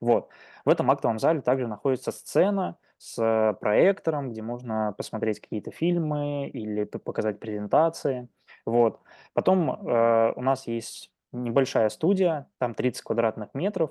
[0.00, 0.28] Вот.
[0.64, 6.84] В этом актовом зале также находится сцена с проектором, где можно посмотреть какие-то фильмы или
[6.84, 8.28] показать презентации.
[8.66, 9.00] Вот.
[9.32, 13.90] Потом э, у нас есть небольшая студия, там 30 квадратных метров.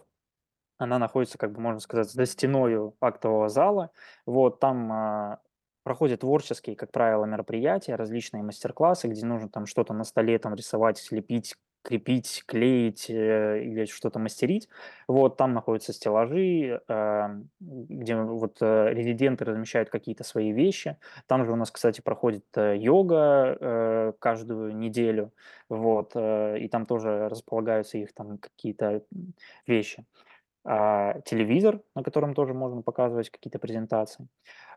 [0.78, 3.92] Она находится, как бы можно сказать, за стеной актового зала.
[4.26, 5.40] Вот там а,
[5.84, 10.98] проходят творческие, как правило, мероприятия, различные мастер-классы, где нужно там что-то на столе там рисовать,
[10.98, 14.68] слепить, крепить, клеить э, или что-то мастерить.
[15.08, 17.28] Вот там находятся стеллажи, э,
[17.60, 20.98] где вот э, резиденты размещают какие-то свои вещи.
[21.28, 25.32] Там же у нас, кстати, проходит э, йога э, каждую неделю,
[25.70, 29.02] вот, э, и там тоже располагаются их там какие-то
[29.68, 30.06] вещи.
[30.66, 34.28] А, телевизор, на котором тоже можно показывать какие-то презентации.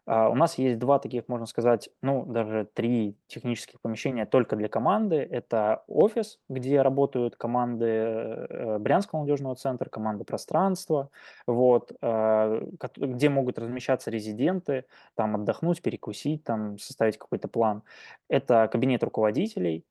[0.06, 4.68] А, у нас есть два таких, можно сказать, ну, даже три технических помещения только для
[4.68, 5.16] команды.
[5.16, 11.10] Это офис, где работают команды э, Брянского молодежного центра, команды пространства,
[11.46, 12.62] вот, а,
[12.96, 17.82] где могут размещаться резиденты, там отдохнуть, перекусить, там составить какой-то план.
[18.28, 19.84] Это кабинет руководителей,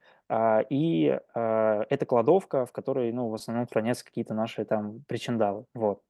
[0.70, 6.02] и это кладовка, в которой, ну, в основном хранятся какие-то наши там причиндалы, вот.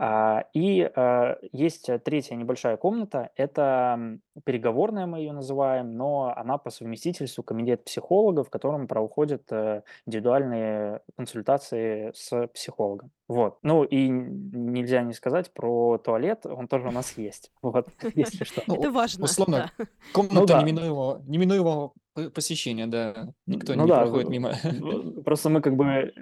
[0.00, 6.70] А, и а, есть третья небольшая комната, это переговорная, мы ее называем, но она по
[6.70, 13.10] совместительству кабинет психолога, в котором проходят э, индивидуальные консультации с психологом.
[13.26, 13.58] Вот.
[13.62, 17.50] Ну и нельзя не сказать про туалет, он тоже у нас есть.
[17.62, 18.60] Вот, если что.
[18.60, 19.24] Это ну, важно.
[19.24, 19.72] Условно,
[20.14, 21.92] комната неминуемого, неминуемого
[22.34, 23.32] посещения, да.
[23.46, 24.52] Никто ну не проходит мимо.
[25.24, 26.12] Просто мы как бы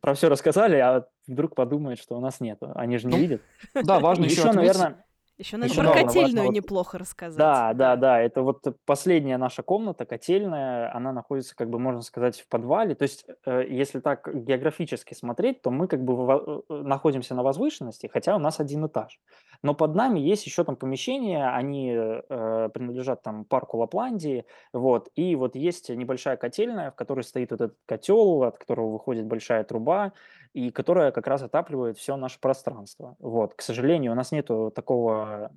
[0.00, 2.58] про все рассказали, а вдруг подумают, что у нас нет.
[2.74, 3.42] Они же не ну, видят.
[3.74, 5.05] Да, важно еще, еще наверное,
[5.38, 7.38] еще надо Еще про котельную неплохо рассказать.
[7.38, 8.20] Да, да, да.
[8.20, 10.94] Это вот последняя наша комната, котельная.
[10.94, 12.94] Она находится, как бы можно сказать, в подвале.
[12.94, 18.08] То есть, э, если так географически смотреть, то мы как бы э, находимся на возвышенности,
[18.10, 19.20] хотя у нас один этаж.
[19.62, 25.34] Но под нами есть еще там помещения, они э, принадлежат там парку Лапландии, вот, и
[25.36, 30.12] вот есть небольшая котельная, в которой стоит вот этот котел, от которого выходит большая труба,
[30.56, 33.14] и которая как раз отапливает все наше пространство.
[33.18, 35.52] Вот, к сожалению, у нас нету такого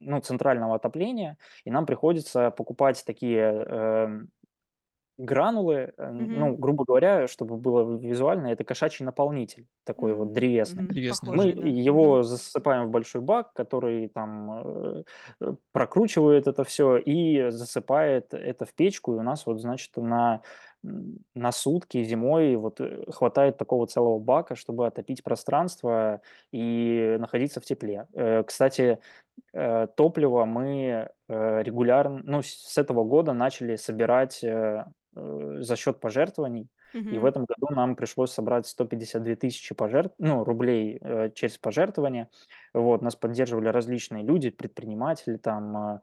[0.00, 4.20] ну, центрального отопления, и нам приходится покупать такие э,
[5.18, 10.88] гранулы, э, ну, грубо говоря, чтобы было визуально, это кошачий наполнитель, такой вот древесный.
[10.88, 11.32] Древесный.
[11.32, 15.04] Мы его засыпаем в большой бак, который там
[15.40, 20.40] э, прокручивает это все и засыпает это в печку, и у нас вот, значит, на
[20.82, 26.20] на сутки зимой вот, э, хватает такого целого бака, чтобы отопить пространство
[26.52, 28.06] и находиться в тепле.
[28.14, 28.98] Э, кстати,
[29.52, 34.44] э, топливо мы, регулярно ну, с этого года начали собирать,
[35.12, 36.68] за счет пожертвований.
[37.08, 42.30] И в этом году нам пришлось собрать 152 тысячи пожертв ну, рублей, э, через пожертвования.
[42.72, 46.00] Вот, нас поддерживали различные люди, предприниматели, там, э,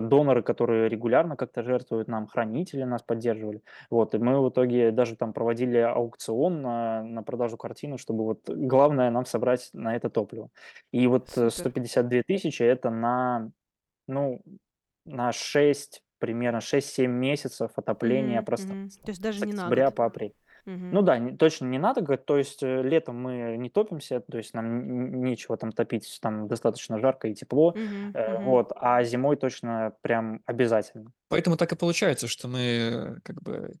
[0.00, 3.62] доноры, которые регулярно как-то жертвуют нам, хранители нас поддерживали.
[3.90, 8.48] Вот, и мы в итоге даже там проводили аукцион на на продажу картины, чтобы вот
[8.48, 10.48] главное нам собрать на это топливо.
[10.92, 11.50] И вот, э, Супер.
[11.50, 13.50] 152 тысячи- это на,
[14.08, 14.42] ну,
[15.06, 18.92] на 6, примерно 6-7 месяцев отопления мгм.
[18.94, 19.90] пространства То есть даже с не на октября год.
[19.90, 20.34] по апрель.
[20.66, 20.92] Мгм.
[20.92, 24.38] Ну да, не точно не на год, то есть, э, летом мы не топимся, то
[24.38, 28.42] есть нам нечего там топить, там достаточно жарко и тепло, Мгм, э, мгм.
[28.42, 31.12] вот, а зимой точно прям обязательно.
[31.28, 33.72] Поэтому так и получается, что мы, э, как бы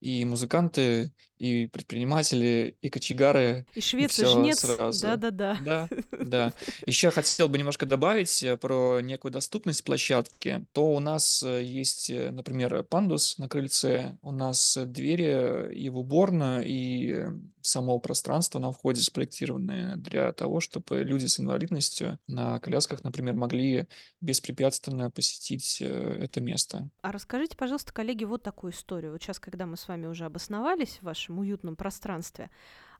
[0.00, 4.60] и музыканты, и предприниматели, и кочегары, И швец, и жнец.
[4.60, 5.02] сразу.
[5.02, 5.58] Да-да-да.
[5.64, 5.88] Да,
[6.20, 6.52] да.
[6.86, 10.64] Еще хотел бы немножко добавить, э, про некую доступность площадки.
[10.72, 15.98] То у нас, э, есть, э, например, пандус на крыльце, у нас, двери и в
[15.98, 17.26] уборную, и,
[17.60, 23.86] само пространство на входе спроектированы для того, чтобы люди с инвалидностью на колясках, например, могли
[24.20, 26.88] беспрепятственно посетить, это место.
[27.02, 29.12] А расскажите, пожалуйста, коллеги, вот такую историю.
[29.12, 32.50] Вот щас, когда мы с вами уже обосновались в вашем уютном пространстве,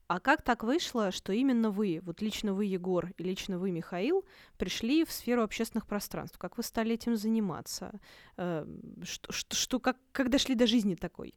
[0.07, 4.25] а как так вышло, что именно вы, вот лично вы, Егор, и лично вы, Михаил,
[4.57, 6.37] пришли в сферу общественных пространств?
[6.37, 7.91] Как вы стали этим заниматься?
[8.37, 8.65] Э,
[9.03, 11.33] что что что как как дошли до жизни такой?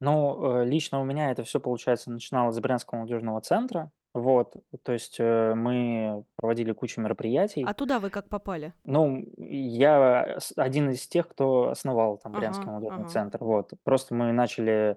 [0.00, 3.90] Ну, э, лично у меня это всё, получается, начиналось с Брянского молодежного центра.
[4.12, 7.62] Вот, то есть, э, мы проводили кучу мероприятий.
[7.64, 8.72] А туда вы как попали?
[8.84, 13.10] Ну, я один из тех, кто основал там Брянский Ага, молодежный ага.
[13.10, 13.38] центр.
[13.44, 13.72] Вот.
[13.84, 14.96] Просто мы начали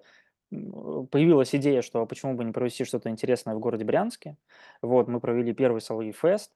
[0.51, 4.37] появилась идея, что почему бы не провести что-то интересное в городе Брянске.
[4.81, 6.51] Вот, мы провели первый Соловьев фест,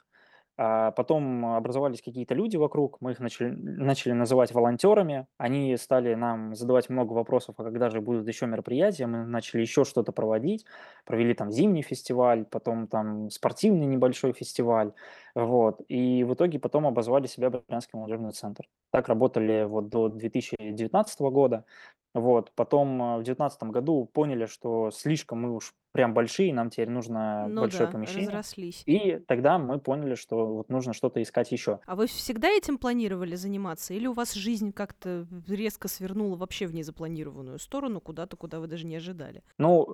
[0.55, 5.27] а потом образовались какие-то люди вокруг, мы их начали начали называть волонтерами.
[5.37, 9.83] Они стали нам задавать много вопросов: "А когда же будут еще мероприятия?" Мы начали еще
[9.83, 10.65] что-то проводить.
[11.05, 14.93] Провели там зимний фестиваль, потом там спортивный небольшой фестиваль.
[15.35, 15.81] Вот.
[15.87, 18.65] И в итоге потом обозвали себя Брянский молодежный центр.
[18.91, 21.65] Так работали вот до 2019 года.
[22.13, 22.51] Вот.
[22.55, 27.47] Потом, э, в 19 году поняли, что слишком мы уж прям большие, нам теперь нужно
[27.47, 28.27] Ну большое да, помещение.
[28.29, 28.81] разрослись.
[28.87, 31.79] И тогда мы поняли, что вот нужно что-то искать еще.
[31.85, 36.73] А вы всегда этим планировали заниматься или у вас жизнь как-то резко свернула вообще в
[36.73, 39.43] незапланированную сторону, куда-то, куда вы даже не ожидали?
[39.59, 39.87] Ну,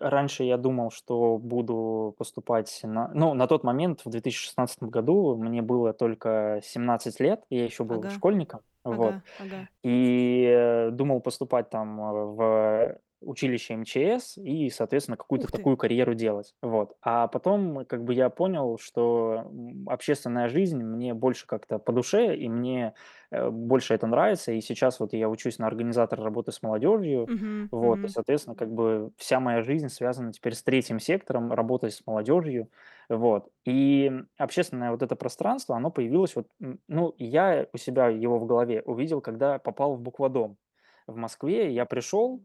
[0.00, 5.62] раньше я думал, что буду поступать на ну, на тот момент, в 2016 году, мне
[5.62, 8.10] было только 17 лет, я еще был Ага.
[8.10, 8.60] школьником.
[8.84, 9.14] Вот.
[9.14, 9.68] Ага, ага.
[9.82, 16.54] И, э, думал поступать там, э, в училище МЧС и, соответственно, какую-то такую карьеру делать.
[16.62, 16.96] Вот.
[17.02, 19.50] А потом, как бы, я понял, что,
[19.86, 22.94] общественная жизнь мне больше как-то по душе, и мне,
[23.30, 24.52] э, больше это нравится.
[24.52, 27.30] И сейчас вот я учусь на организатора работы с молодежью.
[27.30, 27.98] Мгм, Вот.
[28.04, 28.08] И, мгм.
[28.08, 32.68] соответственно, как бы вся моя жизнь связана теперь с третьим сектором, работой с молодежью.
[33.08, 33.48] Вот.
[33.64, 36.48] И общественное вот это пространство, оно появилось вот,
[36.88, 40.58] ну, я у себя его в голове увидел, когда попал в Буквадом
[41.06, 41.72] в Москве.
[41.74, 42.44] Я пришел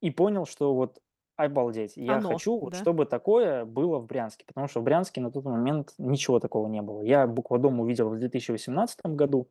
[0.00, 1.00] и понял, что вот
[1.36, 2.76] обалдеть, я Оно, хочу, вот да?
[2.76, 6.82] чтобы такое было в Брянске, потому что в Брянске на тот момент ничего такого не
[6.82, 7.02] было.
[7.02, 9.50] Я Буквадом увидел в 2018 году,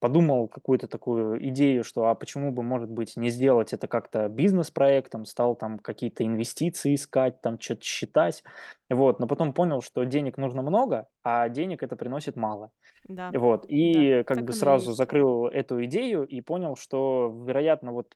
[0.00, 5.24] подумал какую-то такую идею, что а почему бы, может быть, не сделать это как-то бизнес-проектом,
[5.24, 8.42] стал там какие-то инвестиции искать, там чё-то считать.
[8.90, 9.18] Вот.
[9.20, 12.70] Но потом понял, что денег нужно много, а денег это приносит мало.
[13.08, 13.64] Да, Вот.
[13.84, 14.94] да, И как так бы сразу есть.
[14.94, 18.14] закрыл эту идею и понял, что, вероятно, вот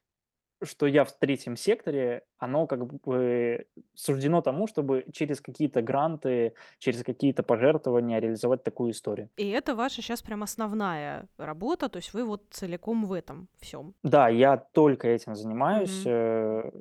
[0.63, 7.03] что я в третьем секторе, оно как бы суждено тому, чтобы через какие-то гранты, через
[7.03, 9.29] какие-то пожертвования реализовать такую историю.
[9.37, 13.93] И это ваша щас прям основная работа, то есть вы вот целиком в этом всём?
[14.03, 16.03] Да, я только этим занимаюсь.
[16.05, 16.71] Э,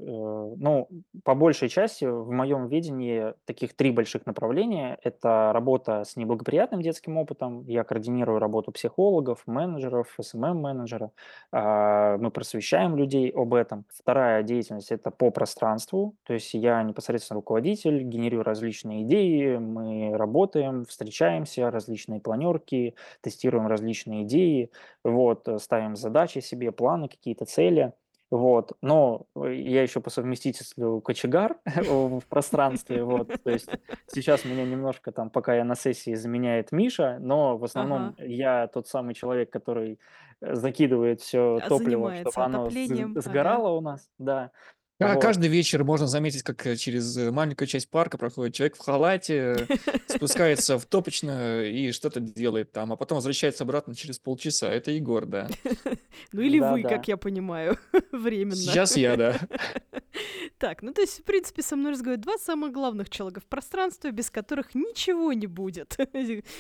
[0.57, 0.89] ну,
[1.25, 7.17] по большей части в моем видении таких 3 больших направления- это работа с неблагоприятным детским
[7.19, 7.65] опытом.
[7.67, 11.11] Я координирую работу психологов, менеджеров, SMM-менеджера.
[11.53, 13.85] А, мы просвещаем людей об этом.
[13.89, 20.85] Вторая деятельность- это по пространству, то есть я непосредственно руководитель, генерирую различные идеи, мы работаем,
[20.85, 24.71] встречаемся, различные планерки, тестируем различные идеи,
[25.05, 27.93] вот, ставим задачи себе, планы, какие-то цели.
[28.31, 33.69] Вот, но э, я еще по совместительству кочегар в пространстве, вот, то есть
[34.07, 38.25] сейчас меня немножко там, пока я на сессии, заменяет Миша, но в основном Ага.
[38.25, 40.01] я тот самый человек, который
[40.41, 43.11] э, закидывает все топливо, чтобы оно с- отоплением.
[43.13, 43.21] Ага.
[43.21, 44.51] сгорало у нас, да,
[45.01, 48.81] вот, Каждый вечер можно заметить, как э, через э, маленькую часть парка проходит человек в
[48.81, 49.67] халате,
[50.07, 54.71] спускается в топочную и что-то делает там, а потом возвращается обратно через полчаса.
[54.71, 55.49] Это Егор, да.
[56.33, 57.77] Ну или вы, как я понимаю,
[58.13, 58.55] временно.
[58.55, 59.37] Сейчас я, да.
[60.59, 64.13] Так, ну то есть, в принципе, со мной разговаривают два самых главных человека в пространстве,
[64.13, 65.97] без которых ничего не будет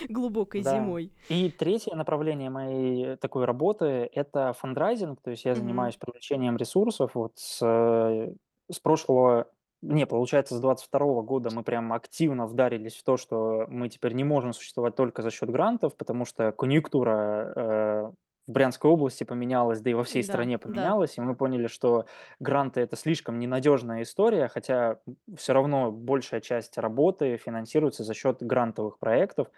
[0.09, 0.76] глубокой Да.
[0.76, 1.12] зимой.
[1.28, 7.12] И третье направление моей такой работы– это фандрайзинг, то есть я занимаюсь привлечением ресурсов.
[7.14, 8.34] Вот с, э,
[8.71, 9.51] с прошлого,
[9.83, 14.25] не, получается, с 22 года мы прям активно вдарились в то, что мы теперь не
[14.25, 18.12] можем существовать только за счет грантов, потому что конъюнктура э,
[18.47, 20.62] в Брянской области поменялась, да и во всей Да, стране да.
[20.69, 22.07] поменялась, и мы поняли, что
[22.41, 25.01] гранты– это слишком ненадежная история, хотя
[25.37, 29.49] все равно большая часть работы финансируется за счет грантовых проектов,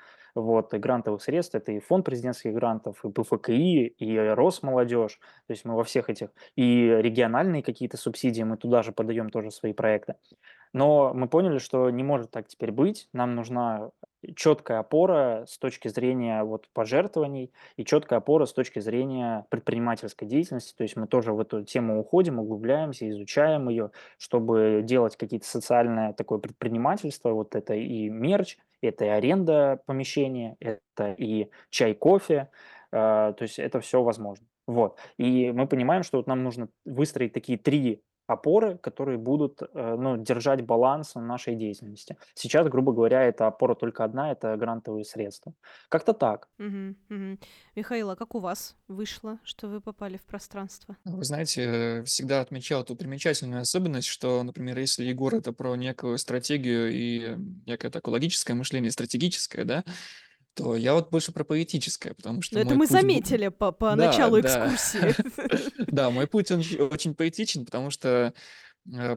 [0.41, 1.55] вот, и грантовых средств.
[1.55, 5.19] Это и фонд президентских грантов, и ПФКИ, и Росмолодежь.
[5.47, 6.29] То есть мы во всех этих...
[6.55, 10.15] И региональные какие-то субсидии мы туда же подаем тоже свои проекты.
[10.73, 13.09] Но мы поняли, что не может так теперь быть.
[13.13, 13.91] Нам нужна
[14.35, 20.75] четкая опора с точки зрения вот пожертвований и четкая опора с точки зрения предпринимательской деятельности.
[20.77, 26.13] То есть мы тоже в эту тему уходим, углубляемся, изучаем ее, чтобы делать какие-то социальное
[26.13, 27.31] такое предпринимательство.
[27.31, 32.51] Вот это и мерч, это и аренда помещения, это и чай, кофе.
[32.93, 34.47] э, То есть это все возможно.
[34.67, 34.99] Вот.
[35.17, 40.17] И мы понимаем, что вот нам нужно выстроить такие три опоры, которые будут э, ну,
[40.17, 42.17] держать баланс в нашей деятельности.
[42.35, 45.55] Сейчас, грубо говоря, эта опора только одна, это грантовые средства.
[45.89, 46.49] Как-то так.
[46.59, 47.39] Мгм, мгм.
[47.75, 50.97] Михаил, а как у вас вышло, что вы попали в пространство?
[51.05, 56.19] Вы знаете, э, всегда отмечал эту примечательную особенность, что, например, если Егор это про некую
[56.19, 59.85] стратегию и некое такое логическое мышление, стратегическое, да,
[60.57, 63.91] то я вот больше про поэтическое, потому Ну, что это мой мы заметили по, по
[63.95, 64.67] Да, началу да.
[64.75, 65.15] экскурсии.
[65.93, 68.33] Да, мой путь он очень поэтичен, потому что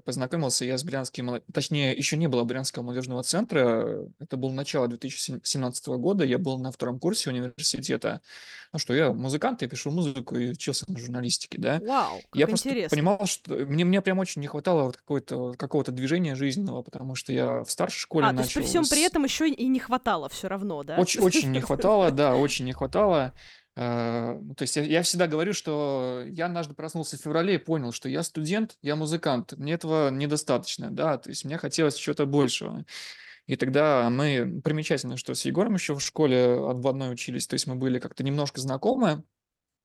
[0.05, 5.87] познакомился я с Брянским, точнее, еще не было Брянского молодежного центра, это было начало 2017
[5.87, 8.21] года, я был на втором курсе университета.
[8.71, 11.79] Ну что, я музыкант, я пишу музыку и учился на журналистике, да.
[11.79, 12.95] Вау, Я как просто интересно.
[12.95, 17.33] понимал, что мне, мне прям очень не хватало вот какой-то, какого-то движения жизненного, потому что
[17.33, 19.79] я в старшей школе А, то есть при начал всем при этом еще и не
[19.79, 20.97] хватало все равно, да?
[20.97, 23.33] очень, очень не хватало, да, очень не хватало.
[23.79, 27.57] Э, ну, То есть я, я всегда говорю, что я однажды проснулся в феврале и
[27.57, 32.25] понял, что я студент, я музыкант, мне этого недостаточно, да, то есть мне хотелось чего-то
[32.25, 32.85] большего.
[33.47, 37.67] И тогда мы, примечательно, что с Егором еще в школе в одной учились, то есть
[37.67, 39.23] мы были как-то немножко знакомы,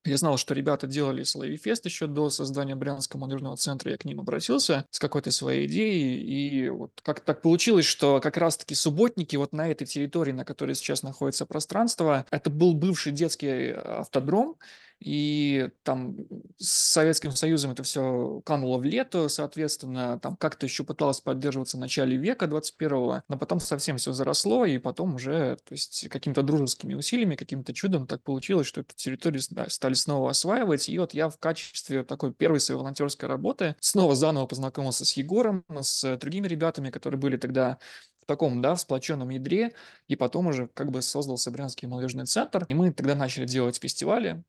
[0.05, 3.90] я знал, что ребята делали Соловей Фест еще до создания Брянского молодежного центра.
[3.90, 6.22] Я к ним обратился с какой-то своей идеей.
[6.22, 10.74] И вот как так получилось, что как раз-таки субботники вот на этой территории, на которой
[10.74, 14.57] сейчас находится пространство, это был бывший детский автодром.
[15.01, 16.16] И там
[16.57, 21.80] с Советским Союзом это все кануло в лето, соответственно, там как-то еще пыталось поддерживаться в
[21.80, 26.95] начале века 21-го, но потом совсем все заросло, и потом уже, то есть какими-то дружескими
[26.95, 31.28] усилиями, каким-то чудом так получилось, что эту территорию да, стали снова осваивать, и вот я
[31.28, 36.90] в качестве такой первой своей волонтерской работы снова заново познакомился с Егором, с другими ребятами,
[36.90, 37.78] которые были тогда
[38.22, 39.74] в таком, да, в сплоченном ядре,
[40.09, 44.42] и потом уже как бы создался Брянский молодежный центр, и мы тогда начали делать фестивали,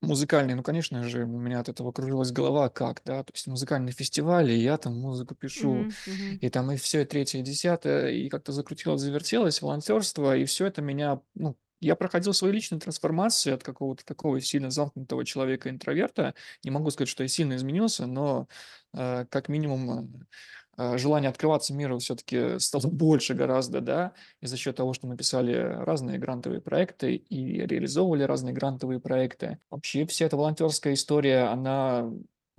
[0.00, 3.92] музыкальные, ну, конечно же, у меня от этого кружилась голова, как, да, то есть музыкальные
[3.92, 6.40] фестивали, и я там музыку пишу, Мгм, мгм.
[6.40, 10.66] и там и все, и третье, и десятое, и как-то закрутилось, завертелось, волонтерство, и все
[10.66, 16.34] это меня, ну, я проходил свои личные трансформации от какого-то такого сильно замкнутого человека-интроверта.
[16.62, 18.48] Не могу сказать, что я сильно изменился, но
[18.94, 19.90] э, как минимум
[20.22, 20.24] э,
[20.96, 25.54] желание открываться миру все-таки стало больше гораздо, да, и за счет того, что мы писали
[25.54, 29.58] разные грантовые проекты и реализовывали разные грантовые проекты.
[29.70, 32.10] Вообще вся эта волонтерская история, она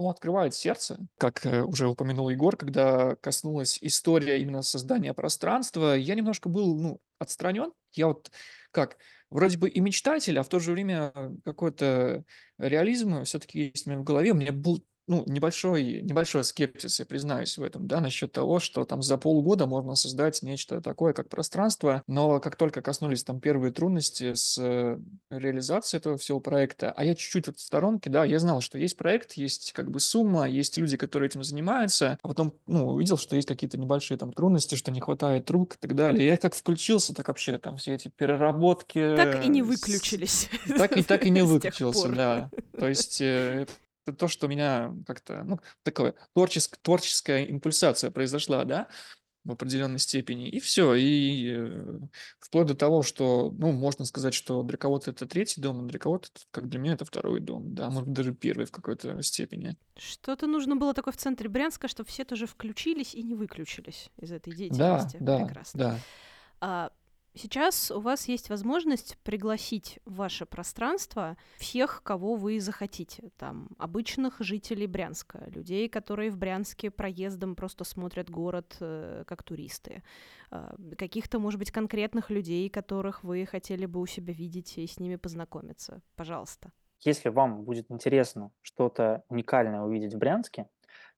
[0.02, 6.16] ну, открывает сердце, как э, уже упомянул Егор, когда коснулась история именно создания пространства, я
[6.16, 7.72] немножко был, ну, отстранен.
[7.94, 8.32] Я вот
[8.72, 8.98] как,
[9.30, 11.14] вроде бы и мечтатель, а в то же время
[11.46, 12.24] какой-то
[12.58, 14.32] реализм все-таки есть у меня в голове.
[14.32, 18.86] У меня был ну, небольшой, небольшой скепсис, я признаюсь в этом, да, насчет того, что
[18.86, 23.74] там за полгода можно создать нечто такое, как пространство, но как только коснулись там первые
[23.74, 24.98] трудности с э,
[25.30, 28.96] реализацией этого всего проекта, а я чуть-чуть вот в сторонке, да, я знал, что есть
[28.96, 33.36] проект, есть как бы сумма, есть люди, которые этим занимаются, а потом, ну, увидел, что
[33.36, 36.26] есть какие-то небольшие там трудности, что не хватает рук и так далее.
[36.26, 39.14] Я как включился, так вообще там все эти переработки...
[39.18, 40.50] Так и не выключились.
[40.78, 42.50] Так и, так и не выключился, да.
[42.80, 43.68] То есть э,
[44.06, 48.88] это то, что у меня как-то, ну, такое, творческ, творческая импульсация произошла, да,
[49.44, 52.00] в определенной степени, и все, и э,
[52.40, 55.98] вплоть до того, что, ну, можно сказать, что для кого-то это третий дом, а для
[55.98, 59.78] кого-то, как для меня, это второй дом, да, может даже первый в какой-то степени.
[59.98, 64.32] Что-то нужно было такое в центре Брянска, чтобы все тоже включились и не выключились из
[64.32, 65.18] этой Да, деятельности.
[65.20, 65.80] да, Прекрасно.
[65.80, 66.00] да.
[66.60, 66.92] А,
[67.34, 73.32] Сейчас у вас есть возможность пригласить в ваше пространство всех, кого вы захотите.
[73.38, 80.04] Там обычных жителей Брянска, людей, которые в Брянске проездом просто смотрят город э, как туристы,
[80.52, 85.00] э, каких-то, может быть, конкретных людей, которых вы хотели бы у себя видеть и с
[85.00, 86.02] ними познакомиться.
[86.18, 86.74] Пожалуйста.
[87.00, 90.68] Если вам будет интересно что-то уникальное увидеть в Брянске,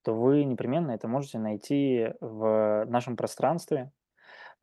[0.04, 3.92] то вы непременно это можете найти в нашем пространстве,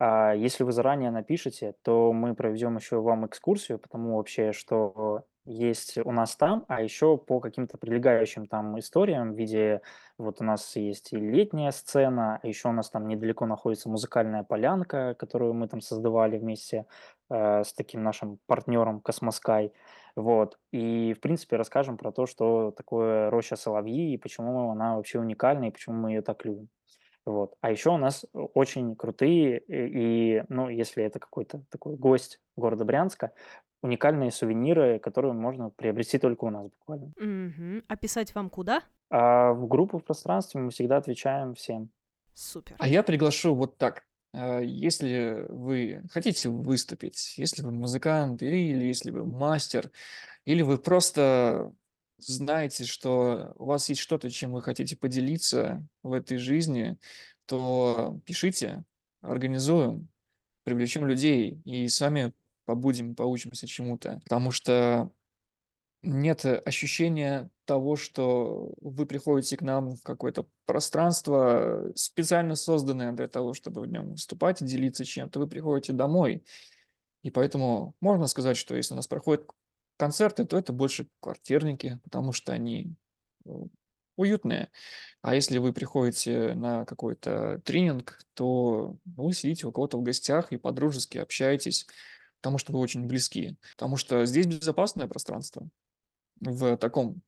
[0.01, 5.25] а, если вы заранее напишете, то мы проведем еще вам экскурсию по тому вообще, что
[5.45, 9.83] есть у нас там, а еще по каким-то прилегающим там историям в виде,
[10.17, 14.43] вот у нас есть и летняя сцена, а еще у нас там недалеко находится музыкальная
[14.43, 16.87] полянка, которую мы там создавали вместе
[17.29, 19.73] э, с таким нашим партнером Космоскай.
[20.17, 20.59] Вот.
[20.73, 25.67] И, в принципе, расскажем про то, что такое роща Соловьи и почему она вообще уникальна,
[25.67, 26.69] и почему мы ее так любим.
[27.27, 27.55] Вот.
[27.61, 33.33] А еще у нас очень крутые и, ну, если это какой-то такой гость города Брянска,
[33.83, 37.13] уникальные сувениры, которые можно приобрести только у нас буквально.
[37.19, 37.85] Мгм.
[37.89, 38.83] А писать вам куда?
[39.11, 41.91] А в группу в пространстве мы всегда отвечаем всем.
[42.35, 42.77] Супер.
[42.79, 44.05] А я приглашу вот так.
[44.33, 49.91] А, Если вы хотите выступить, если вы музыкант, или, или если вы мастер,
[50.45, 51.73] или вы просто
[52.25, 56.97] знаете, что у вас есть что-то, чем вы хотите поделиться в этой жизни,
[57.47, 58.85] то пишите,
[59.21, 60.09] организуем,
[60.65, 62.33] привлечем людей и сами
[62.65, 64.21] побудем, поучимся чему-то.
[64.25, 65.11] Потому что
[66.03, 73.55] нет ощущения того, что вы приходите к нам в какое-то пространство, специально созданное для того,
[73.55, 75.41] чтобы в нем выступать и делиться чем-то.
[75.41, 76.43] Вы приходите домой.
[77.23, 79.47] И поэтому можно сказать, что если у нас проходят
[80.01, 82.95] концерты, то это больше квартирники, потому что они
[83.45, 83.51] э,
[84.17, 84.71] уютные.
[85.21, 90.57] А если вы приходите на какой-то тренинг, то вы сидите у кого-то в гостях и
[90.57, 91.87] подружески общаетесь,
[92.41, 93.57] потому что вы очень близки.
[93.77, 95.69] Потому что здесь безопасное пространство
[96.41, 97.21] в таком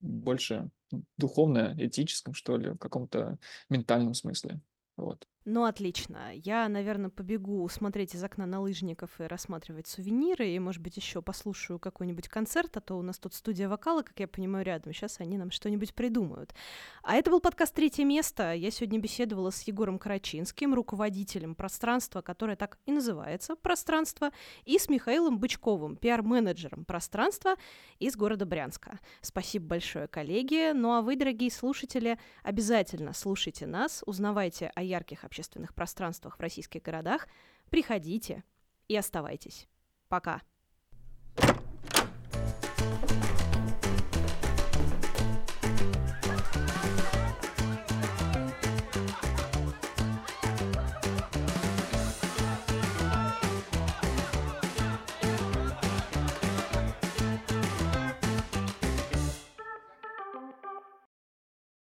[0.00, 0.68] больше
[1.16, 3.38] духовно-этическом, что ли, в каком-то
[3.70, 4.60] ментальном смысле.
[4.96, 5.28] Вот.
[5.48, 6.34] Ну, отлично.
[6.34, 11.22] Я, наверное, побегу смотреть из окна на лыжников и рассматривать сувениры, и, может быть, еще
[11.22, 14.92] послушаю какой-нибудь концерт, а то у нас тут студия вокала, как я понимаю, рядом.
[14.92, 16.52] Сейчас они нам что-нибудь придумают.
[17.04, 18.54] А это был подкаст «Третье место».
[18.54, 24.32] Я сегодня беседовала с Егором Карачинским, руководителем пространства, которое так и называется «Пространство»,
[24.64, 27.54] и с Михаилом Бычковым, пиар-менеджером пространства
[28.00, 28.98] из города Брянска.
[29.20, 30.72] Спасибо большое, коллеги.
[30.72, 36.82] Ну а вы, дорогие слушатели, обязательно слушайте нас, узнавайте о ярких общественных пространствах в российских
[36.82, 37.28] городах,
[37.68, 38.42] приходите
[38.88, 39.68] и оставайтесь.
[40.08, 40.40] Пока.